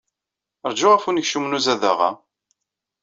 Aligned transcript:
Ṛju 0.71 0.87
ɣef 0.89 1.03
unekcum 1.09 1.45
n 1.47 1.57
uzadaɣ-a. 1.57 2.09